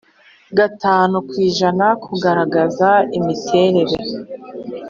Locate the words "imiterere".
3.17-3.97